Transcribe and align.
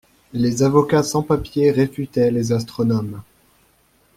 Les 0.33 0.63
avocats 0.63 1.03
sans 1.03 1.21
papiers 1.21 1.69
réfutaient 1.69 2.31
les 2.31 2.51
astronomes. 2.53 3.21